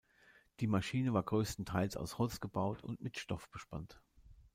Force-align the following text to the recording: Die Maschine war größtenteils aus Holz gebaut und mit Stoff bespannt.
Die 0.61 0.65
Maschine 0.65 1.13
war 1.13 1.21
größtenteils 1.21 1.95
aus 1.95 2.17
Holz 2.17 2.39
gebaut 2.39 2.83
und 2.83 3.01
mit 3.01 3.19
Stoff 3.19 3.47
bespannt. 3.51 4.01